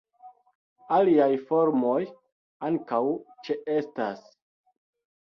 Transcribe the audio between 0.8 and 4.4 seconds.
Aliaj formoj ankaŭ ĉeestas.